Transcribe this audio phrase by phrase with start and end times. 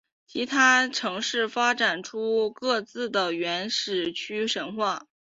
[0.25, 5.05] 其他城市发展出各自的原始丘神话。